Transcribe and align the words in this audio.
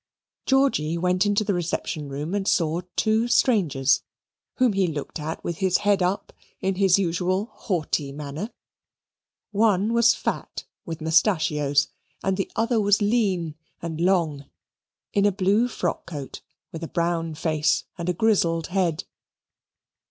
Georgy 0.47 0.97
went 0.97 1.27
into 1.27 1.43
the 1.43 1.53
reception 1.53 2.09
room 2.09 2.33
and 2.33 2.47
saw 2.47 2.81
two 2.95 3.27
strangers, 3.27 4.01
whom 4.55 4.73
he 4.73 4.87
looked 4.87 5.19
at 5.19 5.43
with 5.43 5.57
his 5.57 5.77
head 5.85 6.01
up, 6.01 6.33
in 6.59 6.73
his 6.73 6.97
usual 6.97 7.51
haughty 7.53 8.11
manner. 8.11 8.49
One 9.51 9.93
was 9.93 10.15
fat, 10.15 10.65
with 10.87 11.01
mustachios, 11.01 11.89
and 12.23 12.35
the 12.35 12.51
other 12.55 12.79
was 12.81 12.99
lean 12.99 13.53
and 13.79 14.01
long, 14.01 14.45
in 15.13 15.27
a 15.27 15.31
blue 15.31 15.67
frock 15.67 16.07
coat, 16.07 16.41
with 16.71 16.83
a 16.83 16.87
brown 16.87 17.35
face 17.35 17.83
and 17.95 18.09
a 18.09 18.13
grizzled 18.13 18.69
head. 18.73 19.03